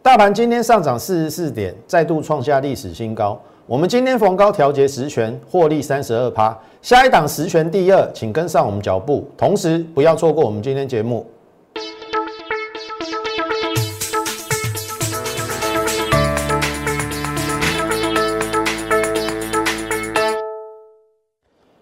[0.00, 3.38] 大盘今天上涨四十四点，再度创下历史新高。
[3.66, 6.56] 我们今天逢高调节十权，获利三十二趴。
[6.80, 11.26] 下一档十权第二，请跟上我们脚步，同时不要错过我们今天节目。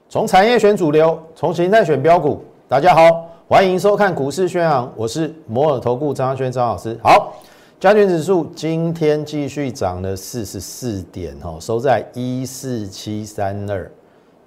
[0.09, 2.43] 从产业选主流，从形态选标股。
[2.67, 6.98] 大家好，欢迎收看股市宣扬，我是摩尔投顾张轩张老师。
[7.03, 7.35] 好。
[7.79, 13.91] 加权指数今天继续涨了四十四点，哦，收在一四七三二，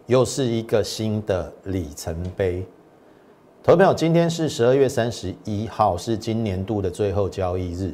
[0.08, 2.66] 又是一个新的里程碑。
[3.62, 7.94] 投票，今天是十二月三十一号，是今年度的最后交易日。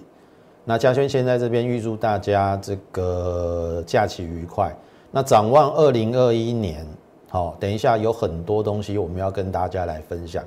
[0.63, 4.73] 那嘉轩先在这边预祝大家这个假期愉快。
[5.11, 6.87] 那展望二零二一年，
[7.27, 10.41] 好，等一下有很多东西我们要跟大家来分享。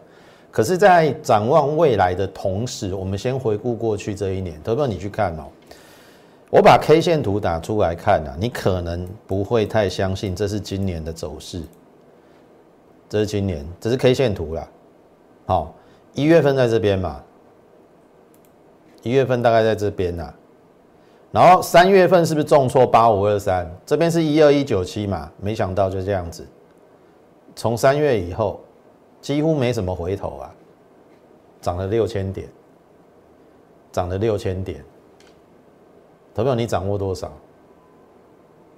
[0.50, 4.60] 可是，在展望未来的同时，我们先回顾过去这一年。
[4.64, 5.44] 投票，你去看哦。
[6.50, 11.62] 我把 K 线图打出来看啊，你可能不会太相信这是今年的走势。
[13.08, 14.66] 这是今年，这是 K 线图啦。
[15.46, 15.74] 好，
[16.14, 17.22] 一月份在这边嘛，
[19.02, 20.32] 一月份大概在这边呐。
[21.30, 23.70] 然后三月份是不是重挫八五二三？
[23.84, 25.30] 这边是一二一九七嘛？
[25.38, 26.44] 没想到就这样子，
[27.54, 28.58] 从三月以后。
[29.28, 30.50] 几乎没什么回头啊，
[31.60, 32.48] 涨了六千点，
[33.92, 34.82] 涨了六千点。
[36.34, 37.30] 投票你掌握多少？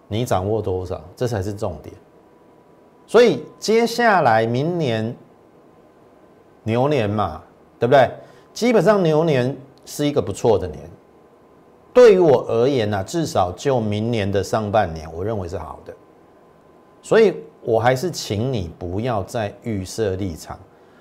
[0.09, 1.01] 你掌握多少？
[1.15, 1.95] 这才是重点。
[3.07, 5.17] 所以接下来明年
[6.65, 7.41] 牛年嘛，
[7.79, 8.11] 对不对？
[8.53, 10.81] 基本上牛年是一个不错的年。
[11.95, 15.95] 对于我而言呢，至少就明年的上半年，我认为是好的。
[17.03, 17.37] 所以。
[17.63, 20.59] 我还是请你不要再预设立场。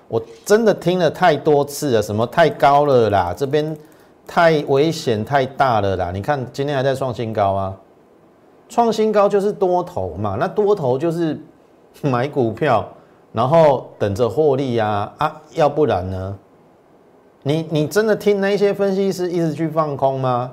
[0.08, 3.76] 我真的听了太多次了，什么太高了啦，这边
[4.26, 6.10] 太危险太大了啦。
[6.10, 7.76] 你看今天还在创新高啊，
[8.68, 11.40] 创新高就是多头嘛，那多头就是
[12.02, 12.86] 买股票，
[13.32, 16.38] 然后等着获利呀啊，要不然呢？
[17.42, 20.52] 你你真的听那些分析师一直去放空吗？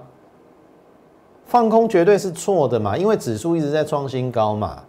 [1.45, 4.83] 放空绝对是错的嘛，因为指数一直在创新高嘛。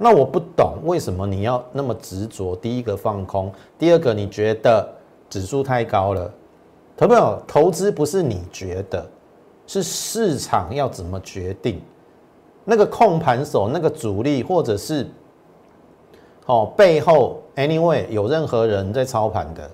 [0.00, 2.54] 那我不懂为什么你要那么执着？
[2.54, 4.88] 第一个放空，第二个你觉得
[5.28, 6.32] 指数太高了，
[6.96, 9.04] 投朋友，投资不是你觉得，
[9.66, 11.82] 是市场要怎么决定？
[12.64, 15.04] 那个控盘手、那个主力，或者是
[16.46, 19.68] 哦背后，anyway 有任何人在操盘的，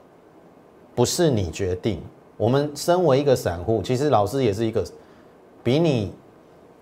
[0.94, 2.00] 不是你决定。
[2.38, 4.82] 我们身为一个散户，其实老师也是一个
[5.62, 6.14] 比你。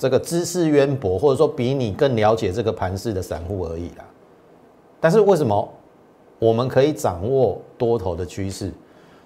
[0.02, 4.04] 这个知识渊博，或者说比你更了解这个盘势的散户而已啦。
[4.98, 5.72] 但是为什么
[6.40, 8.72] 我们可以掌握多头的趋势？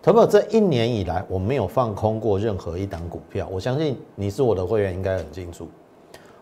[0.03, 3.49] 投保这一年以来，我没有放空过任何一档股票。
[3.51, 5.67] 我相信你是我的会员，应该很清楚。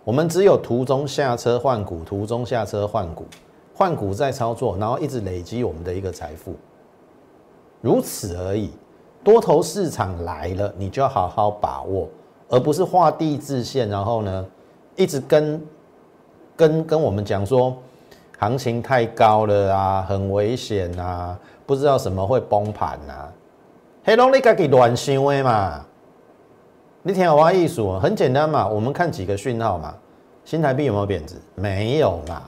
[0.03, 3.25] 我们只有途中下车换股，途中下车换股，
[3.73, 6.57] 换股再操作，然后一直累积我们的一个财富，
[7.81, 8.73] 如此而已。
[9.23, 12.09] 多头市场来了，你就要好好把握。
[12.49, 14.47] 而不是画地自限，然后呢，
[14.97, 15.67] 一直跟
[16.57, 17.77] 跟跟我们讲说，
[18.39, 23.29] 行情太高了啊，很危险啊，不知道什么会崩盘呐。
[24.05, 25.85] 黑龙你自己乱想的嘛？
[27.03, 29.95] 你听我话意思，很简单嘛，我们看几个讯号嘛。
[30.45, 31.37] 新台币有没有贬值？
[31.55, 32.43] 没有嘛。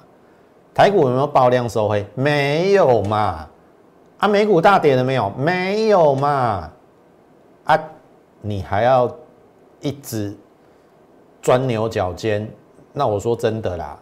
[0.75, 2.07] 台股有没有爆量收黑？
[2.15, 3.49] 没有嘛。
[4.19, 5.31] 啊，美股大跌了没有？
[5.31, 6.71] 没有嘛。
[7.65, 7.79] 啊，
[8.43, 9.11] 你还要？
[9.87, 10.35] 一直
[11.41, 12.49] 钻牛角尖，
[12.93, 13.97] 那我说真的啦，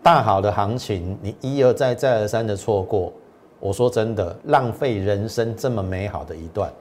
[0.00, 3.12] 大好的行情你一而再再而三的错过，
[3.58, 6.72] 我说真的浪费人生这么美好的一段。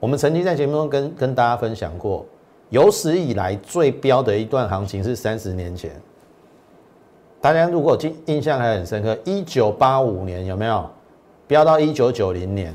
[0.00, 2.24] 我们曾经在节目中跟跟大家分享过，
[2.70, 5.92] 有史以来最标的一段行情是三十年前，
[7.42, 10.88] 大家如果印印象还很深刻，一九八五年有没有
[11.46, 12.74] 飙到一九九零年？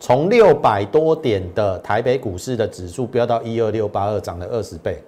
[0.00, 5.00] 从六百多点的台北股市的指数飙到一二六八二，涨了二十倍。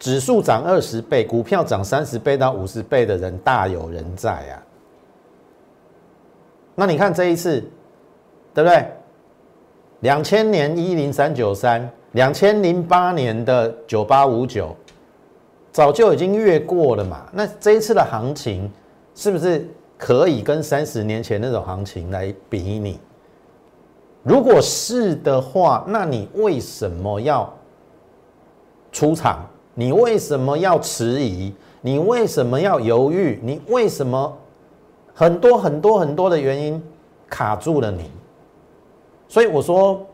[0.00, 4.58] 指数涨二十倍，股票涨三十倍到五十倍的人大有人在啊。
[6.74, 7.60] 那你看这一次，
[8.52, 8.84] 对不对？
[10.00, 14.74] 两千年一零三九三，两千零八年的九八五九，
[15.70, 17.24] 早就已经越过了嘛。
[17.32, 18.68] 那这一次的行情
[19.14, 19.64] 是不是
[19.96, 22.98] 可以跟三十年前那种行情来比拟？
[24.22, 27.52] 如果是的话，那你为什么要
[28.92, 29.46] 出场？
[29.74, 31.52] 你为什么要迟疑？
[31.80, 33.40] 你为什么要犹豫？
[33.42, 34.38] 你为什么
[35.14, 36.80] 很多很多很多的原因
[37.28, 38.10] 卡住了你？
[39.26, 40.06] 所以我说，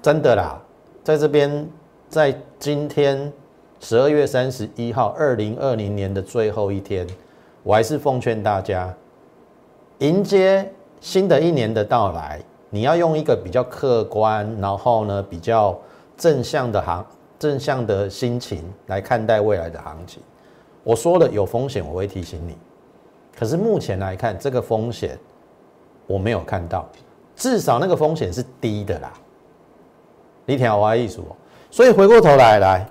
[0.00, 0.60] 真的啦，
[1.04, 1.68] 在这边，
[2.08, 3.32] 在今天
[3.80, 7.06] 十二月三十一号，二零二零年的最后一天，
[7.62, 8.92] 我还是奉劝大家，
[9.98, 15.78] 迎接新的一年的到来，你要用一个比较客观，然后呢比较
[16.16, 17.06] 正向的行
[17.38, 20.22] 正向的心情来看待未来的行情。
[20.82, 22.56] 我说了有风险，我会提醒你。
[23.38, 25.18] 可是目前来看，这个风险
[26.06, 26.88] 我没有看到，
[27.36, 29.12] 至少那个风险是低的啦。
[30.44, 31.36] 你听我意思哦。
[31.70, 32.86] 所以回过头来，来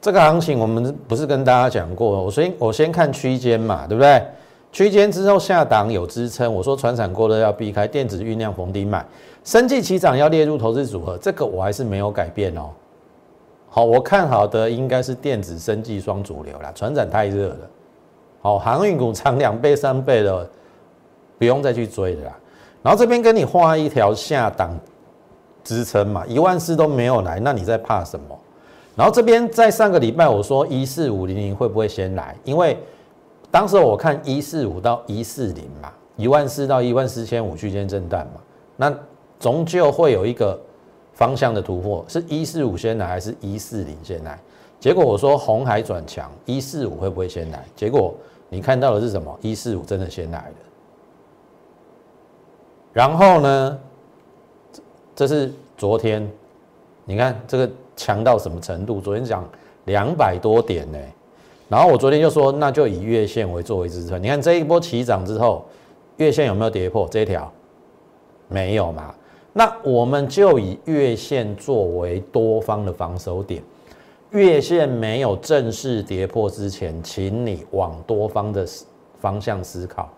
[0.00, 2.24] 这个行情，我们不是跟大家讲过？
[2.24, 4.26] 我先我先看区间嘛，对不对？
[4.72, 9.04] 区间之后下档有支撑，我说船产过热要避开，电子酝酿逢低买，
[9.44, 12.70] 生计起涨要列入投资组合，这个我还是没有改变哦。
[13.68, 17.58] 好，我看好的应该是电子、生计双主流啦，船产太热了。
[18.40, 20.48] 好，航运股涨两倍、三倍的，
[21.38, 22.38] 不用再去追的啦。
[22.82, 24.74] 然后这边跟你画一条下档
[25.62, 28.38] 支撑嘛，一万四都没有来，那你在怕什么？
[28.96, 32.34] 然后这边在上个礼拜我说一四五零零会不会先来？
[32.44, 32.76] 因为
[33.52, 38.40] 当时我看一四五到一四零嘛，一万四到一万四千五区间震荡嘛，
[38.76, 38.92] 那
[39.38, 40.60] 终究会有一个
[41.12, 44.36] 方向的突破，是一四五先来还是一四零先来？
[44.80, 47.64] 结果我说红海转强，一四五会不会先来？
[47.76, 48.12] 结果。
[48.54, 49.34] 你看到的是什么？
[49.40, 50.54] 一四五真的先来了，
[52.92, 53.78] 然后呢？
[55.16, 56.30] 这是昨天，
[57.06, 59.00] 你看这个强到什么程度？
[59.00, 59.42] 昨天讲
[59.86, 60.98] 两百多点呢，
[61.72, 64.22] 然后我昨天就说，那就以月线为作为支撑。
[64.22, 65.64] 你看这一波起涨之后，
[66.18, 67.50] 月线有没有跌破这一条？
[68.46, 69.14] 没有嘛？
[69.54, 73.62] 那我们就以月线作为多方的防守点。
[74.32, 78.66] 月线没有正式跌破之前，请你往多方的
[79.18, 80.10] 方向思考，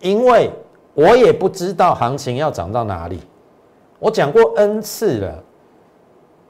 [0.00, 0.50] 因为
[0.94, 3.20] 我也不知道行情要涨到哪里。
[3.98, 5.44] 我讲过 N 次了，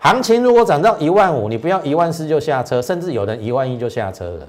[0.02, 4.49] 行情如果涨到一万五，你不要一万四就下车，甚至有人一万一就下车了。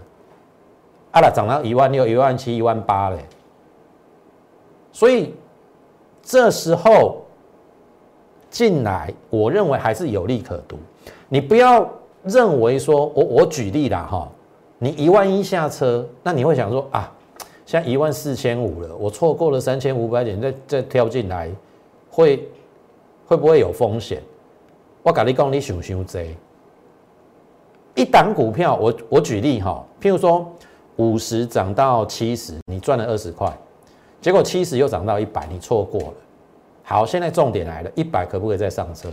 [1.12, 3.20] 啊啦，涨到一万六、一万七、一万八嘞，
[4.92, 5.34] 所以
[6.22, 7.24] 这时候
[8.50, 10.78] 进来，我认为还是有利可图。
[11.30, 11.90] 你不要。
[12.26, 14.32] 认为说，我我举例啦哈，
[14.78, 17.12] 你一万一下车，那你会想说啊，
[17.66, 21.52] 现在一万四千五了，我错过了三千五百点，再再跳进来，
[22.10, 22.48] 会
[23.28, 24.24] 会不会有风险？
[25.04, 26.26] 我跟你讲，你想想这，
[27.94, 30.50] 一档股票，我我举例哈，譬如说
[30.96, 33.52] 五十涨到七十，你赚了二十块，
[34.22, 36.14] 结果七十又涨到一百，你错过了。
[36.84, 39.10] 好，现在重点来了，一百可不可以再上车？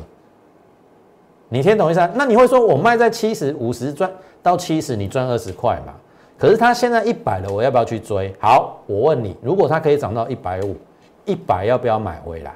[1.48, 2.08] 你听懂意思？
[2.14, 4.08] 那你会说，我卖在七十五十赚
[4.40, 5.92] 到七十，你赚二十块嘛？
[6.38, 8.32] 可是它现在一百了，我要不要去追？
[8.38, 10.76] 好，我问你，如果它可以涨到一百五，
[11.24, 12.54] 一百要不要买回来？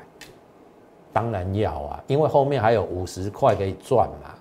[1.14, 4.34] 当然要啊，因为后面还有五十块可以赚嘛。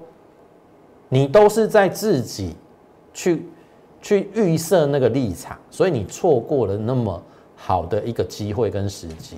[1.09, 2.57] 你都是在自己
[3.13, 3.47] 去
[4.01, 7.23] 去预设那个立场，所以你错过了那么
[7.55, 9.37] 好的一个机会跟时机。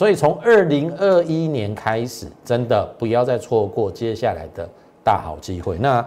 [0.00, 4.66] 所以从二零二一年开始，真的不要再错过接下来的
[5.04, 5.76] 大好机会。
[5.76, 6.02] 那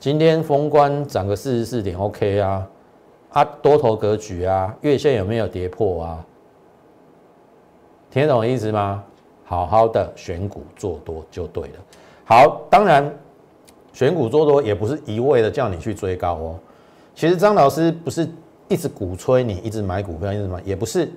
[0.00, 2.66] 今天封关涨个四十四点，OK 啊？
[3.32, 6.24] 啊，多头格局啊，月线有没有跌破啊？
[8.10, 9.04] 听得懂意思吗？
[9.44, 11.74] 好好的选股做多就对了。
[12.24, 13.14] 好，当然
[13.92, 16.58] 选股做多也不是一味的叫你去追高哦。
[17.14, 18.26] 其实张老师不是
[18.68, 21.12] 一直鼓吹你一直买股票，一直买，也不是。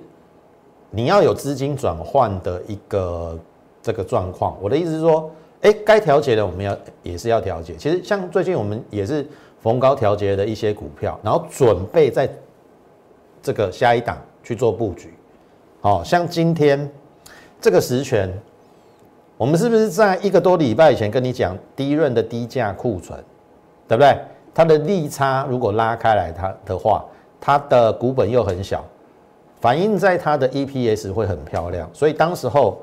[0.90, 3.38] 你要有资金转换的一个
[3.82, 4.56] 这个状况。
[4.60, 5.30] 我的意思是说，
[5.62, 7.74] 哎，该调节的我们要也是要调节。
[7.76, 9.26] 其实像最近我们也是
[9.60, 12.28] 逢高调节的一些股票，然后准备在
[13.42, 15.12] 这个下一档去做布局。
[15.80, 16.90] 哦像今天。
[17.60, 18.32] 这个实权，
[19.36, 23.18] 我们是不是在一个多礼拜以前跟你讲低润的低价库存，
[23.88, 24.16] 对不对？
[24.54, 27.04] 它的利差如果拉开来它的话，
[27.40, 28.84] 它的股本又很小，
[29.60, 31.88] 反映在它的 EPS 会很漂亮。
[31.92, 32.80] 所以当时候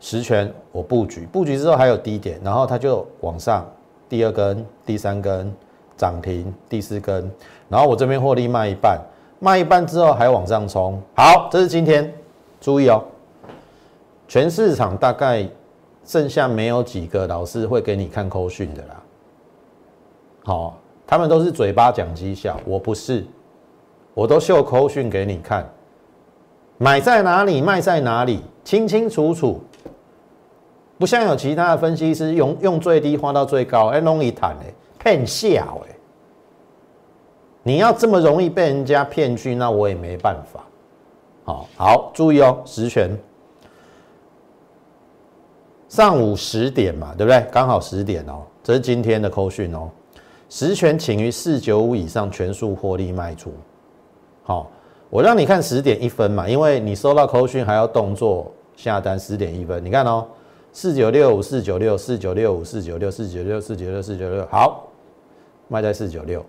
[0.00, 3.66] 实权我布局，布局之后还有低点，然后它就往上，
[4.08, 5.52] 第二根、第三根
[5.96, 7.30] 涨停，第四根，
[7.68, 9.00] 然后我这边获利卖一半，
[9.40, 11.00] 卖一半之后还往上冲。
[11.16, 12.12] 好，这是今天，
[12.60, 13.04] 注意哦。
[14.28, 15.48] 全市场大概
[16.04, 19.02] 剩下没有几个老师会给你看扣讯的啦，
[20.44, 23.24] 好，他们都是嘴巴讲绩效，我不是，
[24.12, 25.66] 我都秀扣讯给你看，
[26.78, 29.60] 买在哪里，卖在哪里，清清楚楚，
[30.96, 35.96] 不像有其他的分析师用用最低花到最高，哎，容易谈哎，骗笑哎，
[37.64, 40.64] 你要这么容易被人家骗去，那我也没办法。
[41.44, 43.10] 好，好，注意哦，实权。
[45.88, 47.44] 上午十点嘛，对不对？
[47.50, 49.90] 刚好十点哦，这是今天的扣讯哦。
[50.50, 53.52] 十权请于四九五以上全数获利卖出。
[54.42, 54.70] 好，
[55.10, 59.18] 我让你看十点一分嘛，因为你收到扣讯还要动作下单。
[59.18, 60.26] 十点一分，你看哦，
[60.72, 64.86] 四九六五四九六四九六五四九六四九六四九六四九六，好，
[65.68, 66.44] 卖在四九六，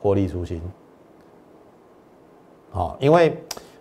[0.00, 0.60] 获利出清。
[2.70, 3.36] 好，因为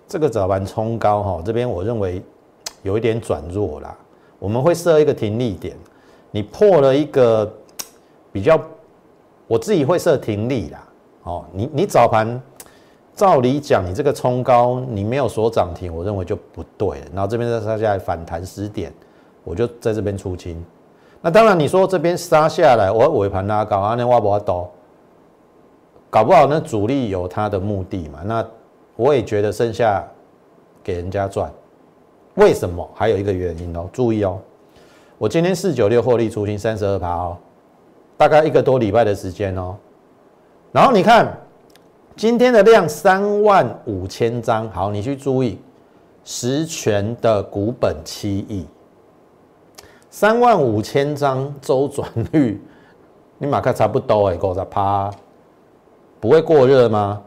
[0.07, 2.22] 这个早盘冲高哈，这边我认为
[2.84, 3.98] 有一点转弱啦。
[4.39, 5.75] 我们会设一个停利点，
[6.31, 7.51] 你破了一个
[8.31, 8.60] 比较，
[9.48, 10.88] 我自己会设停利啦。
[11.24, 12.39] 哦，你你早盘
[13.17, 17.01] 照理讲，你这个冲高，你没有锁涨停，我认为就不对。
[17.12, 18.93] 然后这边再杀下来反弹十点，
[19.43, 20.63] 我就在这边出清。
[21.19, 24.69] 那当然你说这边杀下来，我尾盘拉高，啊，那挖不挖刀？
[26.12, 28.19] 搞不好那主力有他的目的嘛？
[28.24, 28.45] 那
[28.95, 30.07] 我也觉得剩下
[30.83, 31.51] 给人家赚。
[32.36, 32.88] 为什么？
[32.93, 34.39] 还有一个原因哦，注意哦，
[35.17, 37.36] 我今天四九六获利出清三十二趴哦，
[38.15, 39.75] 大概一个多礼拜的时间哦。
[40.71, 41.36] 然后你看
[42.17, 45.59] 今天的量三万五千张，好，你去注意
[46.24, 48.65] 实权的股本七亿，
[50.09, 52.59] 三万五千张周转率，
[53.38, 55.12] 你马克差不多哎，够十趴，
[56.19, 57.21] 不会过热吗？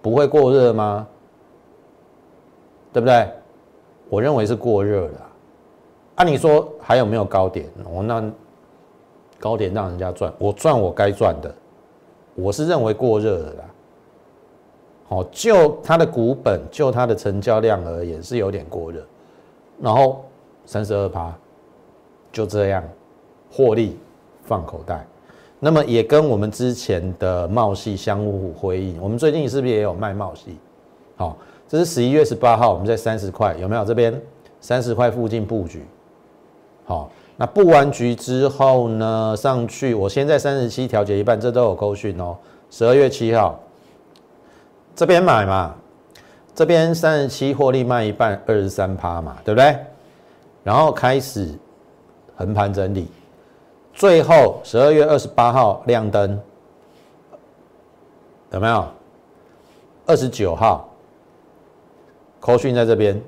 [0.00, 1.04] 不会过热吗？
[2.92, 3.28] 对不对？
[4.08, 5.20] 我认为是过热的。
[6.14, 7.68] 按你说还有没有高点？
[7.92, 8.22] 我那
[9.40, 11.52] 高点让人家赚，我赚我该赚的。
[12.40, 13.64] 我是认为过热的啦。
[15.08, 19.04] 好，就它的股本，就它的成交量而言是有点过热。
[19.80, 20.24] 然后
[20.64, 21.34] 三十二趴，
[22.32, 22.82] 就这样
[23.50, 23.98] 获利
[24.44, 25.06] 放口袋。
[25.58, 28.98] 那么也跟我们之前的茂系相互辉映。
[29.00, 30.56] 我们最近是不是也有卖茂系？
[31.16, 31.36] 好。
[31.68, 33.84] 这是十一月十八号，我们在三十块，有没有？
[33.84, 34.20] 这边
[34.60, 35.84] 三十块附近布局，
[36.84, 37.08] 好，
[37.40, 42.36] 那布完局之后呢，上去，我先在三十七调节一半，这都有勾讯哦。
[42.68, 43.58] 十二月七号，
[44.94, 45.74] 这边买嘛，
[46.54, 49.74] 这边三十七获利卖一半，二十三趴嘛，对不对？
[50.62, 51.48] 然后开始
[52.36, 53.08] 横盘整理，
[53.94, 56.38] 最后十二月二十八号亮灯，
[58.50, 58.84] 有没有？
[60.04, 60.86] 二十九号。
[62.38, 63.18] 扣讯在这边，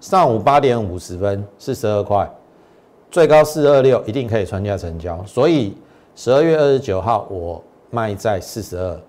[0.00, 2.30] 上午八点五十分是十二块，
[3.10, 5.22] 最高四二六，一定可以穿价成交。
[5.24, 5.74] 所以
[6.14, 9.00] 十二月二十九号我卖在四十二，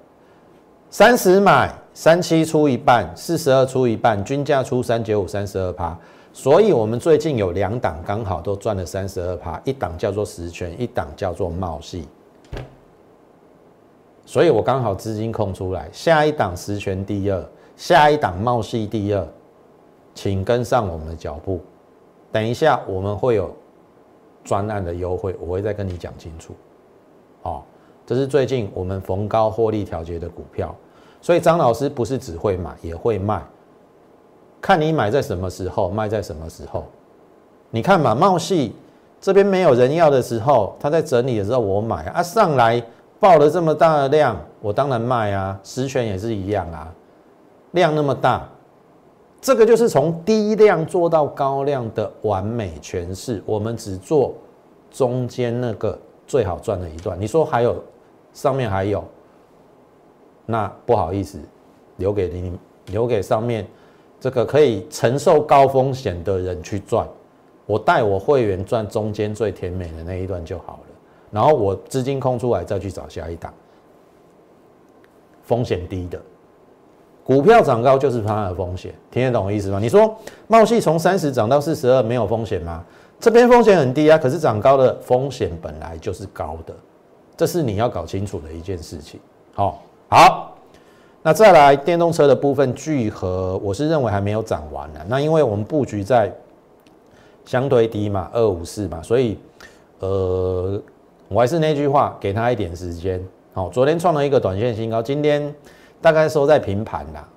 [0.89, 5.97] 三十买三七出一半，四十二出一半，均价出三九五三十二趴。
[6.31, 12.07] 所以我们最近有两档刚好都赚了三十二趴，一档叫做实权，一档叫做冒系。
[14.25, 17.43] 所以我刚好资金空出来，下一档实权第二，
[17.75, 19.27] 下一档冒系第二。
[20.15, 21.61] 请跟上我们的脚步，
[22.29, 23.55] 等一下我们会有
[24.49, 26.55] 专案的优惠，我会再跟你讲清楚。
[27.43, 27.61] 哦，
[28.03, 30.75] 这是最近我们逢高获利调节的股票，
[31.21, 33.43] 所以张老师不是只会买，也会卖，
[34.59, 36.85] 看你买在什么时候，卖在什么时候。
[37.69, 38.73] 你看嘛，茂系
[39.21, 42.83] 这边没有人要的时候，他在整理的时候我买啊，上来
[43.19, 45.59] 爆了这么大的量，我当然卖啊。
[45.63, 46.91] 实权也是一样啊，
[47.73, 48.49] 量那么大。
[49.41, 53.41] 这个就是从低量做到高量的完美诠释。
[53.45, 54.33] 我们只做
[54.91, 57.19] 中间那个最好赚的一段。
[57.19, 57.81] 你说还有
[58.33, 59.03] 上面还有，
[60.45, 61.39] 那不好意思，
[61.97, 63.65] 留给你，留给上面
[64.19, 67.07] 这个可以承受高风险的人去赚。
[67.65, 70.95] 我带我会员赚中间最甜美的那一段就好了。
[71.31, 73.53] 然后我资金空出来再去找下一档，
[75.43, 76.19] 风险低的。
[77.29, 79.77] 股票涨高就是它的风险，听得懂我意思吗？
[79.79, 80.17] 你说
[80.47, 82.83] 茂系从三十涨到四十二没有风险吗？
[83.19, 86.73] 这边风险很低啊，可是涨高的风险本来就是高的，
[87.37, 89.19] 这是你要搞清楚的一件事情。
[89.53, 90.55] 好，好，
[91.21, 94.99] 那再来电动车的部分聚合，我是认为还没有涨完呢。
[95.07, 96.33] 那因为我们布局在
[97.45, 99.37] 相对低嘛，二五四嘛，所以
[99.99, 100.81] 呃，
[101.27, 103.23] 我还是那句话，给他一点时间。
[103.53, 105.53] 好，昨天创了一个短线新高，今天。
[106.01, 107.27] 大概收在平盘啦，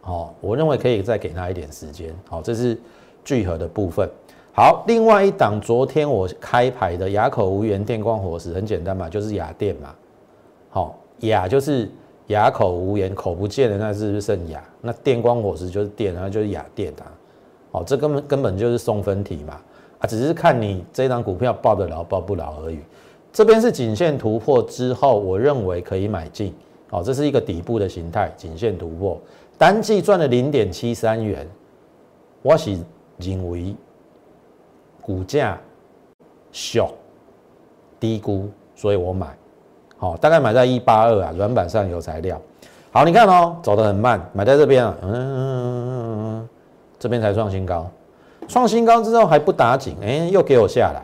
[0.00, 2.78] 好，我认为可以再给他一点时间，好，这是
[3.24, 4.08] 聚合的部分。
[4.52, 9.94] 好，另外一档，昨天我开牌的哑口无言电光火石，很简单嘛，就是哑电嘛，
[10.70, 11.88] 好，哑就是
[12.26, 14.62] 哑口无言，口不见的那是不是剩哑？
[14.80, 17.06] 那电光火石就是电，然后就是哑电啊，
[17.72, 19.60] 哦，这根本根本就是送分题嘛，
[19.98, 22.80] 啊，只是看你这张股票报得牢报不牢而已。
[23.32, 26.52] 这边是颈线突破之后，我认为可以买进，
[26.90, 29.18] 哦，这是一个底部的形态，颈线突破，
[29.56, 31.46] 单季赚了零点七三元，
[32.42, 32.78] 我是
[33.18, 33.74] 认为
[35.00, 35.58] 股价
[36.52, 36.90] 小
[37.98, 39.28] 低估，所以我买，
[39.96, 42.40] 好，大概买在一八二啊，软板上有材料，
[42.90, 46.48] 好，你看哦，走得很慢，买在这边啊，嗯，
[46.98, 47.90] 这边才创新高，
[48.48, 51.02] 创新高之后还不打紧，哎，又给我下来。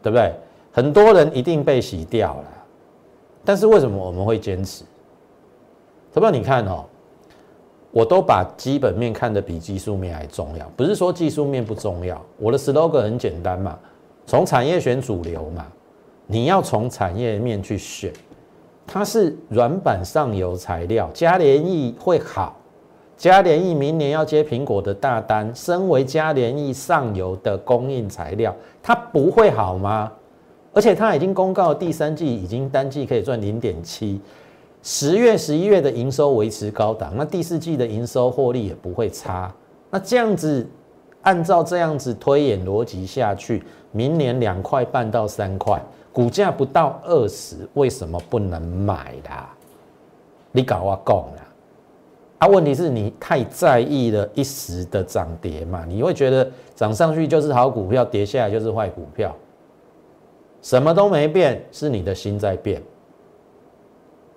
[0.00, 0.32] 对不对？
[0.70, 2.44] 很多人一定被洗掉了，
[3.48, 4.84] 但是为什么我们会坚持？
[6.12, 6.84] 不知你看哦，
[7.90, 10.70] 我都把基本面看得比技术面还重要。
[10.76, 13.78] 不是说技术面不重要，我的 slogan 很简单嘛，
[14.26, 15.66] 从产业选主流嘛，
[16.26, 18.12] 你要从产业面去选。
[18.86, 22.54] 它是软板上游材料，嘉联益会好，
[23.16, 28.54] 嘉联益明年要接苹果的大单，身为嘉联益上游的供应材料。
[28.82, 30.12] 它不会好吗？
[30.78, 34.20] 而且它已经公告第三季已经单季可以赚零点七，
[34.80, 39.52] 十月、十一月的营收维持高档，那第四季的营收获利也不会差。
[39.90, 40.64] 那这样子，
[41.22, 45.82] 按照这样子推演逻辑下去，明年两块半到三块，
[46.12, 49.52] 股价不到二十，为什么不能买啦？
[50.52, 51.48] 你搞我讲啦！
[52.38, 55.84] 啊，问题是你太在意了一时的涨跌嘛？
[55.88, 59.34] 你会觉得涨上去就是好股票，跌下来就是坏股票，
[60.62, 62.82] 什么都没变，是你的心在变。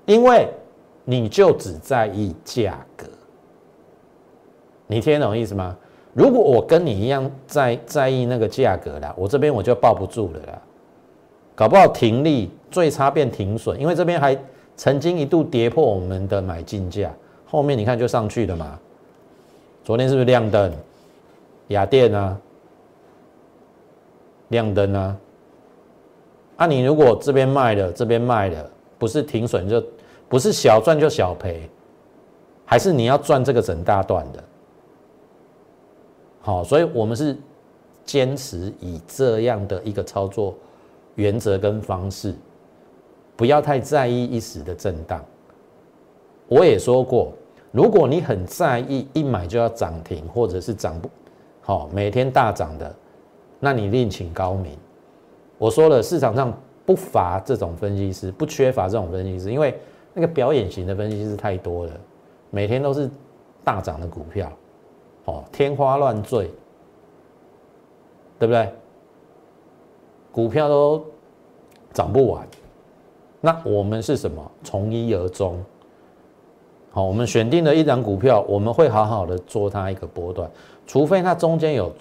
[0.05, 0.47] 因为
[1.05, 3.05] 你就只在意价格，
[4.87, 5.77] 你听懂意思吗？
[6.13, 10.61] 如果我跟你一样在在意那个价格啦，我这边我就抱不住了啦，
[11.55, 14.37] 搞不好停利最差变停损，因为这边还
[14.75, 17.11] 曾经一度跌破我们的买进价。
[17.45, 18.79] 后面你看就上去了嘛？
[19.83, 20.73] 昨天是不是亮灯？
[21.69, 22.37] 雅电啊，
[24.49, 25.15] 亮灯啊。
[26.61, 28.69] 啊，你如果这边卖了，这边卖了，
[28.99, 29.83] 不是停损就
[30.29, 31.67] 不是小赚就小赔，
[32.65, 34.43] 还是你要赚这个整大段的？
[36.39, 37.35] 好，所以我们是
[38.05, 40.55] 坚持以这样的一个操作
[41.15, 42.35] 原则跟方式，
[43.35, 45.25] 不要太在意一时的震荡。
[46.47, 47.33] 我也说过。
[47.71, 51.09] 如果你很在意一买就要涨停，或者是涨不
[51.61, 52.95] 好每天大涨的，
[53.59, 54.77] 那你另请高明。
[55.61, 56.51] 我说了，市场上
[56.87, 59.79] 不乏这种分析师，不缺乏这种分析师，因为
[60.11, 61.91] 那个表演型的分析师太多了，
[62.49, 63.07] 每天都是
[63.63, 64.51] 大涨的股票，
[65.25, 66.49] 哦，天花乱坠，
[68.39, 68.73] 对不对？
[70.31, 71.05] 股票都
[71.93, 72.47] 涨不完，
[73.39, 74.51] 那我们是什么？
[74.63, 75.63] 从一而终。
[76.89, 80.49] 好，我们选定了一张股票，我们会好好的做它一个波段，
[80.87, 81.93] 除非它中间有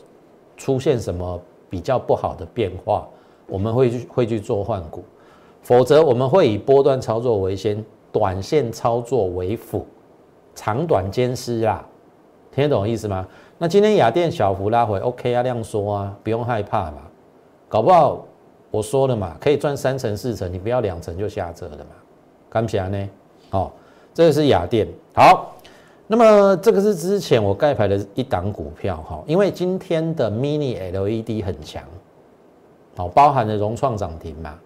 [0.56, 3.06] 出现什么比较不好的变化，
[3.50, 5.04] 我们会去会去做换股，
[5.60, 9.84] 否则我们会以波段操作为先，短线操作为辅，
[10.54, 11.84] 长短兼施啊，
[12.50, 13.26] 听得懂意思吗？
[13.58, 16.98] 那今天雅电小幅拉回，OK 啊，量缩啊，不用害怕嘛，
[17.68, 18.24] 搞不好
[18.70, 21.96] 我说了嘛，可以赚三成四成，你不要两成就下车了嘛，
[22.48, 23.08] 干起来呢？
[23.50, 23.72] 好。
[24.12, 25.54] 这个是雅电，好，
[26.08, 31.80] 那么这个是之前我盖牌的一档股票哈，因为今天的 Mini LED 很强，
[33.00, 34.58] 好，包含了融创涨停嘛，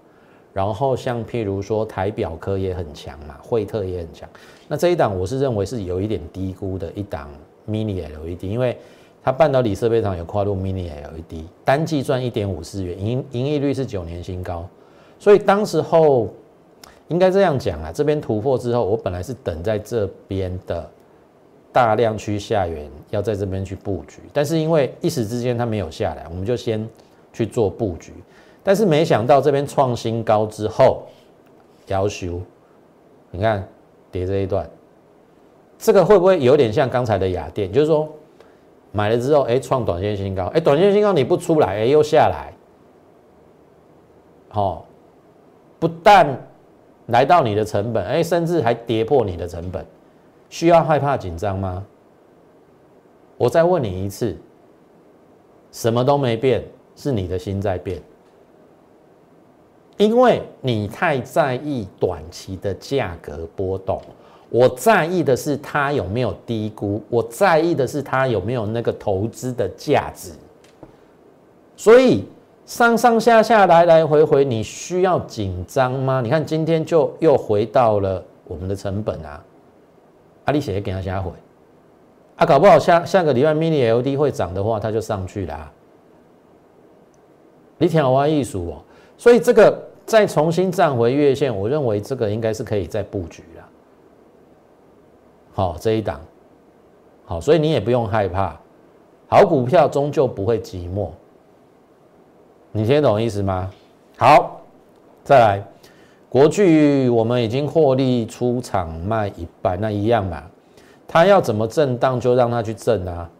[0.52, 4.28] 然后像譬如说台表科也很强嘛，惠特也很强，
[4.66, 7.30] 那这一档我是认为是有一点低估的一档
[7.68, 8.76] Mini LED，因为
[9.22, 14.68] 它半导体设备厂有跨入 Mini LED，单季赚一点五四元，盈盈利率是九年新高，
[15.18, 16.28] 所以当时候。
[17.08, 20.90] 应该这样讲啊，这边突破之后，我本来是等在这边的
[21.70, 26.88] 大量区下缘，要在这边去布局，但是因为一时之间它没有下来，我们就先
[27.34, 28.14] 去做布局。
[28.62, 31.02] 但是没想到这边创新高之后，
[31.88, 32.40] 要求
[33.30, 33.68] 你看
[34.10, 34.66] 跌这一段，
[35.76, 37.70] 这个会不会有点像刚才的雅电？
[37.70, 38.08] 就是说
[38.90, 42.54] 买了之后，哎，创短线新高，哎，短线新高你不出来，哎，又下来，
[44.48, 44.86] 好，
[45.78, 46.34] 不但。
[47.08, 49.84] 来到你的成本，哎，甚至还跌破你的成本，
[50.48, 51.84] 需要害怕紧张吗？
[53.36, 54.34] 我再问你一次，
[55.70, 56.64] 什么都没变，
[56.96, 58.00] 是你的心在变，
[59.96, 64.00] 因为你太在意短期的价格波动，
[64.50, 70.32] 我在意的是它有没有低估，我在意的是它有没有那个投资的价值，
[71.76, 72.24] 所以。
[72.66, 76.22] 上上下下来来回回，你需要紧张吗？
[76.22, 79.44] 你看今天就又回到了我们的成本啊！
[80.46, 81.30] 阿里写给他下回，
[82.36, 85.72] 啊，搞不好下下个礼拜 mini LD 会涨的话，它就上去了。
[87.78, 88.82] 你听我艺术哦，
[89.18, 93.68] 所以这个再重新站回月线，我认为这个应该是可以再布局了。
[95.52, 96.20] 好，这一档，
[97.24, 98.56] 好，所以你也不用害怕，
[99.28, 101.08] 好股票终究不会寂寞。
[102.72, 103.70] 你听懂意思吗？
[104.16, 104.60] 好，
[105.24, 105.62] 再来，
[106.28, 110.42] 国巨我们已经获利出场卖一半，那一样嘛，
[111.06, 113.30] 它要怎么震荡就让它去震啊，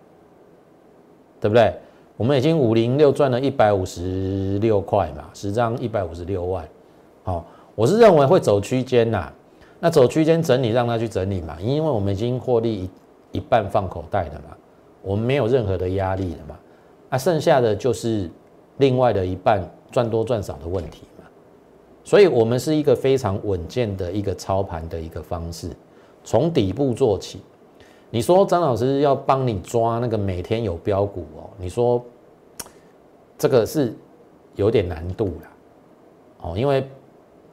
[1.40, 1.75] 对不对？
[2.16, 6.66] 我们已经五零六赚了一百五十六块嘛，十张一百五十六万。
[7.24, 9.33] 好，我是认为会走区间呐，
[9.81, 12.90] 那走区间整理让它去整理嘛，因为我们已经获利一
[13.38, 14.57] 一半放口袋了嘛，
[15.03, 16.57] 我们没有任何的压力了嘛，
[17.11, 18.31] 那剩下的就是
[18.77, 21.24] 另外的一半赚多赚少的问题嘛，
[22.05, 25.68] 所以我们是一个非常稳健的一个操盘的一个方式，
[26.22, 27.40] 从底部做起。
[28.14, 31.50] 你说张老师要帮你抓那个每天有标股哦？
[31.59, 32.00] 你说
[33.37, 33.92] 这个是
[34.55, 35.50] 有点难度啦，
[36.42, 36.88] 哦，因为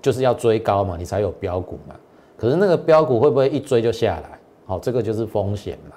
[0.03, 1.95] 就是要追高嘛，你才有标股嘛。
[2.37, 4.39] 可是那个标股会不会一追就下来？
[4.67, 5.95] 好，这个就是风险嘛。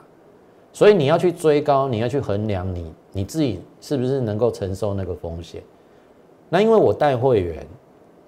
[0.72, 5.62] 所以你要去追高，你要去衡量你你自己是不是能够承受那个风险。
[6.48, 7.66] 那因为我带会员，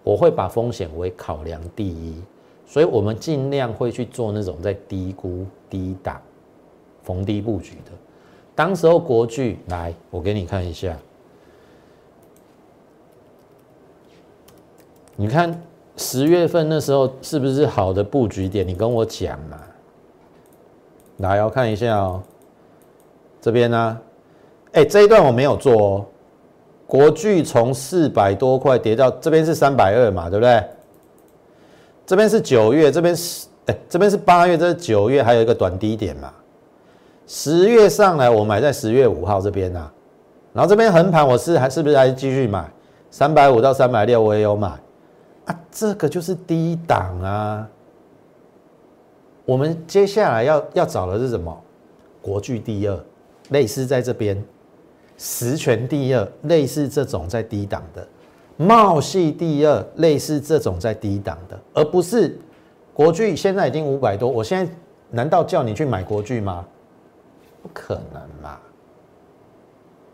[0.02, 2.22] 我会把风险为考量第一。
[2.68, 6.20] 所以我们尽量会去做那种在低估、低档、
[7.06, 7.92] 逢低布局的。
[8.54, 10.94] 当时候国巨来，我给你看一下，
[15.14, 15.62] 你看
[15.96, 18.66] 十月份那时候是不是好的布局点？
[18.66, 19.58] 你跟我讲嘛。
[21.18, 22.22] 来，要看一下哦，
[23.40, 24.00] 这边呢，
[24.72, 26.06] 哎，这一段我没有做哦。
[26.86, 30.62] 国巨从四百多块跌到这边是三百二嘛，对不对？
[32.04, 36.32] 这边是九月，这边是哎，这边是八月，这是九月，还有一个短低点嘛。
[37.26, 39.90] 十月上来，我买在十月五号这边呐，
[40.52, 42.70] 然后这边横盘，我是还是不是还继续买
[43.10, 44.68] 三百五到三百六，我也有买
[45.46, 45.60] 啊。
[45.70, 47.68] 这个就是低档啊。
[49.44, 51.56] 我们接下来要要找的是什么？
[52.22, 52.98] 国巨第二，
[53.50, 54.40] 类似在这边，
[55.16, 58.06] 实权第二，类似这种在低档的。
[58.56, 62.38] 茂系第二，类似这种在低档的，而不是
[62.94, 64.72] 国巨现在已经五百多，我现在
[65.10, 66.64] 难道叫你去买国巨吗？
[67.66, 68.58] 不可能嘛！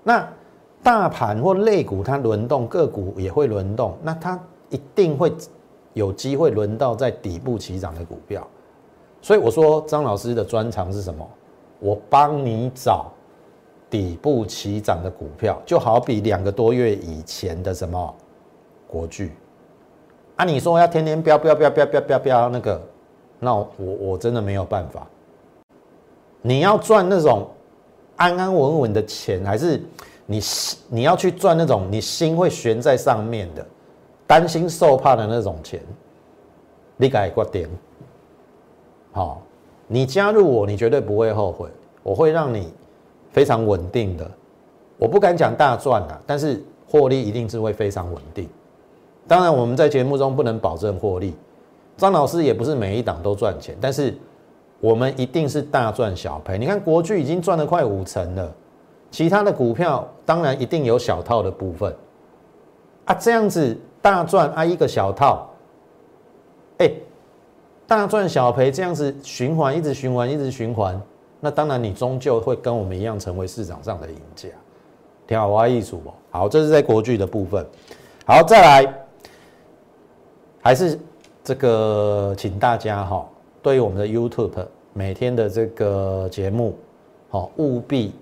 [0.02, 0.26] 那
[0.82, 5.30] 大盘或类股它轮动，个股也会轮动，那它一定会
[5.92, 8.46] 有机会轮到在底部起涨的股票。
[9.20, 11.28] 所以我说张老师的专长是什么？
[11.78, 13.12] 我帮你找
[13.90, 18.14] 底部起涨的股票，就好比两个多月以前的什么？
[18.88, 19.32] 国剧
[20.36, 22.80] 啊，你说要天天飙飙飙飙飙飙飙那个，
[23.38, 25.06] 那我我真的没有办法。
[26.42, 27.48] 你要赚那种
[28.16, 29.82] 安安稳稳的钱，还是
[30.26, 30.40] 你
[30.88, 33.66] 你要去赚那种你心会悬在上面的、
[34.26, 35.80] 担心受怕的那种钱？
[36.96, 37.68] 你改个点，
[39.12, 39.42] 好，
[39.86, 41.68] 你加入我，你绝对不会后悔。
[42.02, 42.72] 我会让你
[43.30, 44.28] 非常稳定的，
[44.98, 48.48] 我不敢讲大赚啊，但是获利一定是会非常稳定。
[49.28, 51.34] 当然，我们在节目中不能保证获利，
[51.96, 54.12] 张老师也不是每一档都赚钱，但是
[54.82, 56.58] 我们一定是大赚小赔。
[56.58, 58.52] 你看国巨已经赚了快五成了，
[59.12, 61.94] 其他的股票当然一定有小套的部分
[63.04, 65.48] 啊，这样子大赚啊一个小套，
[66.78, 66.90] 哎，
[67.86, 71.00] 大赚小赔这样子循环，一直循环，一直循环，
[71.38, 74.48] 那当然你终究会跟我们一样成为市场上的赢家，
[75.28, 76.12] 挺好玩艺术哦。
[76.32, 77.64] 好，这是在国巨的部分，
[78.26, 78.94] 好，再来。
[80.64, 80.96] 还是
[81.42, 83.28] 这个，请大家哈，
[83.62, 86.76] 对于我们的 YouTube 每天的这个节目，
[87.30, 88.12] 好，务必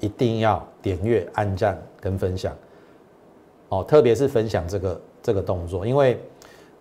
[0.00, 2.56] 一定要点阅、按赞跟分享，
[3.68, 6.18] 哦，特别是分享这个这个动作，因为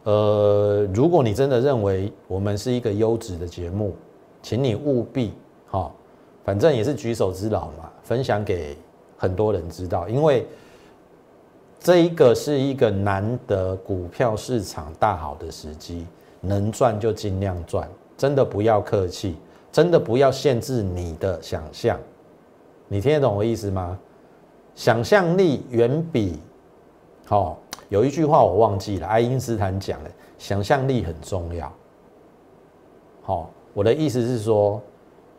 [0.03, 3.93] 呃，如果你真的认为我们是一个优质的节目，
[4.41, 5.33] 请你务必
[5.67, 5.91] 哈，
[6.43, 8.77] 反正也是举手之劳嘛，分享给
[9.17, 10.47] 很多人知道，因为。
[11.81, 16.05] 这一个是一个难得股票市场大好的时机，
[16.41, 19.37] 能赚就尽量赚，真的不要客气，
[19.71, 21.99] 真的不要限制你的想象。
[22.87, 23.97] 你听得懂我意思吗？
[24.75, 26.39] 想象力远比
[27.25, 27.57] 好。
[27.89, 31.71] 有一句话我忘记了，爱因斯坦讲的，想象力很重要。
[33.23, 34.79] 好，我的意思是说，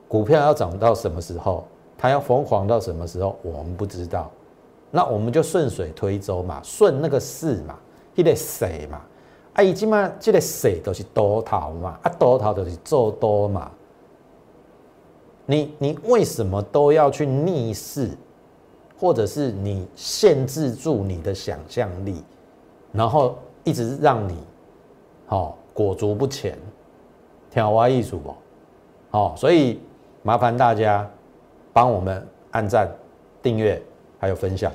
[0.08, 1.64] 股票要涨到什么时候，
[1.96, 4.28] 它要疯狂到什么时候，我们不知道。
[4.90, 7.78] 那我们就顺水推舟嘛，顺那个势嘛，
[8.16, 9.00] 一个势嘛，
[9.54, 13.70] 啊，伊即嘛，这个势都是多头嘛，啊，多头就是做多嘛，
[15.46, 18.10] 你你为什么都要去逆势，
[18.98, 22.22] 或者是你限制住你的想象力，
[22.92, 24.38] 然后一直让你
[25.26, 26.56] 好裹足不前，
[27.50, 28.34] 挑歪艺术不？
[29.10, 29.80] 好，所以
[30.22, 31.08] 麻烦大家
[31.72, 32.88] 帮我们按赞、
[33.42, 33.82] 订阅
[34.18, 34.72] 还有分享。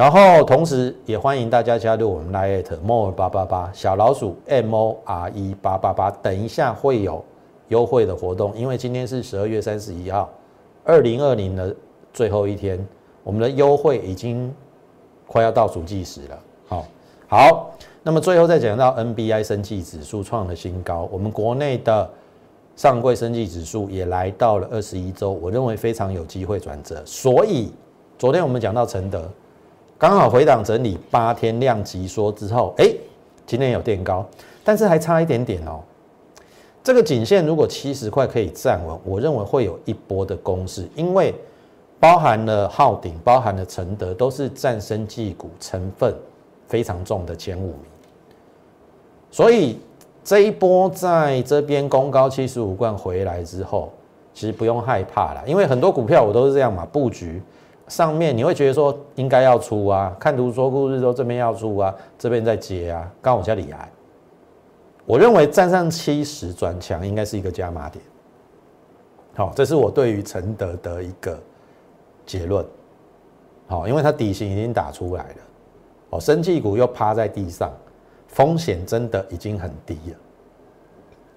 [0.00, 7.22] 然后同时也欢迎大家加入我们 Line more 八八八小老鼠 M O R E 八八八，等一下会有
[7.68, 10.30] 优惠的活动，因为今天是十二月三十一号，
[10.84, 11.76] 二零二零的
[12.14, 12.82] 最后一天，
[13.22, 14.50] 我们的优惠已经
[15.26, 16.38] 快要倒数计时了。
[16.66, 16.86] 好，
[17.28, 17.70] 好，
[18.02, 22.08] 那么最后再讲到 N B I 升绩指数创了新高，我们国内的
[22.74, 27.70] 上柜升绩指数也来到了二十一周，我认为非常有机会转折，所以
[28.16, 29.30] 昨天我们讲到承德。
[30.00, 32.90] 刚好回档整理八天量级缩之后，哎，
[33.44, 34.24] 今天有垫高，
[34.64, 35.78] 但是还差一点点哦。
[36.82, 41.34] 这个颈线如果七十块可以站稳，我认为会有一波的攻势，因为
[41.98, 46.14] 包含了昊鼎、包含了承德，都是战生技股成分
[46.66, 47.84] 非常重的前五名。
[49.30, 49.78] 所以
[50.24, 53.92] 这一波在这边攻高七十五冠回来之后，
[54.32, 57.42] 其实不用害怕了，因为很多股票我都是这样嘛，布局。
[57.90, 63.90] 上面你会觉得说应该要出啊，看图说故事说这边要出啊，这边在接啊，刚好加里来。
[65.04, 68.02] 我认为站上七十转强应该是一个加码点。
[69.34, 71.36] 好，这是我对于承德的一个
[72.24, 72.64] 结论。
[73.66, 75.36] 好，因为它底型已经打出来了，
[76.10, 77.72] 哦，生气股又趴在地上，
[78.28, 80.16] 风险真的已经很低了。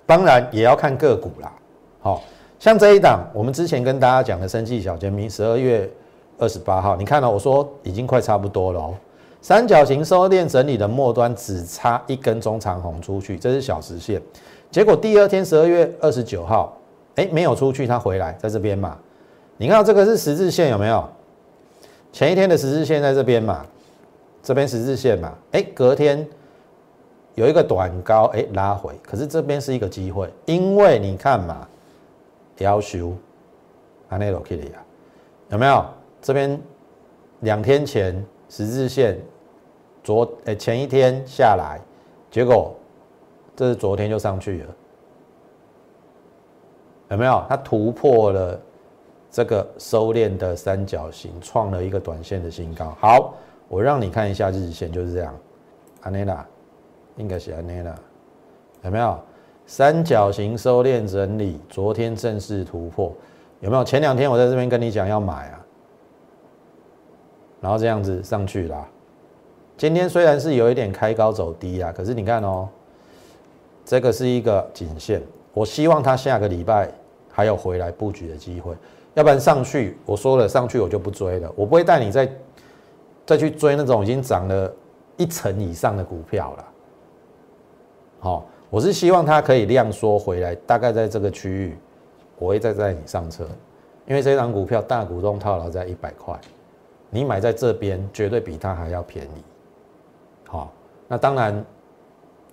[0.05, 1.51] 当然也要看个股啦。
[1.99, 2.21] 好，
[2.59, 5.89] 像这一档，我们之前跟大家讲的生气小尖兵，十二月。
[6.37, 8.93] 二十八号，你看到我说已经快差不多了哦。
[9.41, 14.21] 三角形收敛整理的末端只差一根中长红出去，这是小时线。
[14.71, 16.77] 结果第二天十二月二十九号，
[17.15, 18.97] 哎，没有出去，它回来在这边嘛。
[19.57, 21.07] 你看这个是十字线有没有？
[22.11, 23.65] 前一天的十字线在这边嘛，
[24.41, 25.33] 这边十字线嘛。
[25.51, 26.25] 哎，隔天
[27.35, 28.93] 有一个短高，哎，拉回。
[29.03, 31.67] 可是这边是一个机会，因为你看嘛，
[32.59, 33.13] 要求
[34.07, 34.79] 安内罗克里亚
[35.49, 35.85] 有没有？
[36.23, 36.59] 这边
[37.41, 39.19] 两天前十字线，
[40.01, 41.81] 昨诶前一天下来，
[42.31, 42.73] 结果
[43.57, 44.75] 这是昨天就上去了，
[47.09, 47.43] 有没有？
[47.49, 48.57] 它突破了
[49.29, 52.95] 这个收敛的三角形，创了一个短线的新高。
[53.01, 53.33] 好，
[53.67, 55.35] 我让你看一下日线，就是这样。
[56.03, 56.45] 安内拉，
[57.17, 57.93] 应该是安内拉，
[58.83, 59.19] 有没有？
[59.65, 63.13] 三角形收敛整理，昨天正式突破，
[63.59, 63.83] 有没有？
[63.83, 65.62] 前两天我在这边跟你讲要买啊。
[67.63, 68.85] 然后这样子上去啦。
[69.77, 72.67] 今天虽然是有一点开高走低啊，可是你看哦，
[73.85, 75.23] 这个是一个颈线。
[75.53, 76.91] 我希望它下个礼拜
[77.31, 78.75] 还有回来布局的机会，
[79.13, 82.29] 要不然上去我说了上去我就不追了，我不会带你再
[83.25, 84.69] 再去追那种已经涨了
[85.15, 86.65] 一成以上的股票了。
[88.19, 91.77] 好，我是希望它可以量缩回来，大概在这个区域，
[92.37, 93.47] 我会再带你上车，
[94.05, 96.37] 因为这张股票大股东套牢在一百块。
[97.13, 99.43] 你买在这边绝对比它还要便宜，
[100.47, 100.73] 好，
[101.07, 101.63] 那当然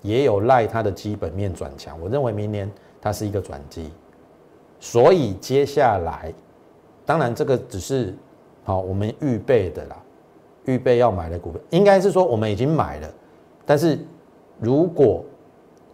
[0.02, 2.70] 也有赖它的基本面转强，我认为明年
[3.00, 3.90] 它是一个转机，
[4.78, 6.30] 所以接下来，
[7.06, 8.14] 当然这个只是
[8.62, 9.96] 好我们预备的啦，
[10.66, 13.10] 预备要买的股票，应该是说我们已经买了，
[13.64, 13.98] 但是
[14.58, 15.24] 如果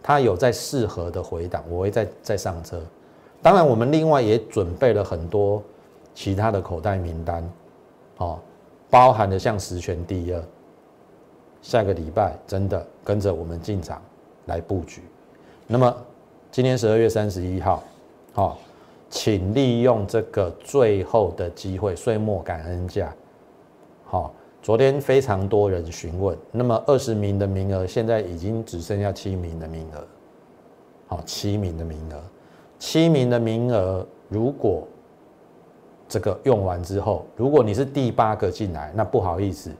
[0.03, 2.81] 它有在适合的回档，我会再再上车，
[3.41, 5.63] 当然我们另外也准备了很多
[6.13, 7.49] 其他的口袋名单，
[8.17, 8.41] 好。
[8.89, 10.43] 包含的像十全第二，
[11.61, 14.01] 下个礼拜真的跟着我们进场
[14.45, 15.01] 来布局。
[15.67, 15.93] 那么
[16.51, 17.83] 今天十二月三十一号，
[18.31, 18.57] 好，
[19.09, 23.13] 请利用这个最后的机会，岁末感恩价。
[24.05, 30.07] 好，昨天非常多人询问，那么二十名的名额现在已经只剩下七名的名额。
[31.07, 32.23] 好，七名的名额，
[32.79, 34.87] 七名的名额，如果。
[36.07, 39.71] 这个用完之后，如果你是第八个进来，那不好意思，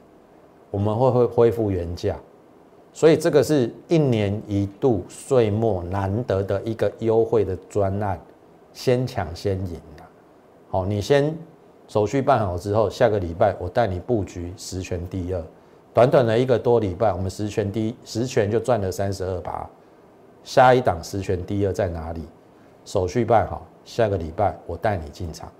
[0.69, 2.15] 我们会会恢复原价。
[2.93, 8.19] 所以这个是一年一度岁末难得的一个优惠的专案，
[8.73, 10.03] 先抢先赢的。
[10.69, 11.35] 好，你先
[11.87, 15.43] 手续办好之后，下个礼拜我带你布局十全第二。
[15.93, 19.69] 短短的一个多礼拜，我们十全第一十全就赚了三十二把。
[20.43, 22.23] 下一档十全第二在哪里？
[22.83, 25.51] 手续办好，下个礼拜我带你进场。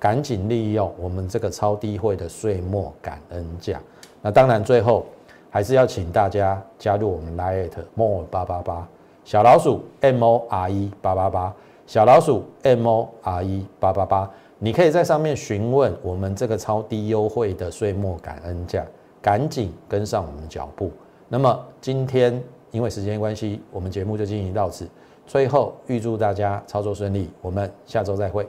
[0.00, 3.78] 赶紧利用我们这个超低会的岁末感恩价，
[4.22, 5.04] 那当然最后
[5.50, 8.88] 还是要请大家加入我们 Lite More 八八八
[9.24, 11.54] 小老鼠 M O R E 八八八
[11.86, 18.82] 小老鼠 M O R E 八八八，你可以在上面询问我们这个超低优惠的岁末感恩价，
[19.20, 20.90] 赶紧跟上我们的脚步。
[21.28, 24.88] 那么今天因为时间关系，我们节目就进行到此。
[25.26, 28.48] 最后预祝大家操作顺利，我们下周再会。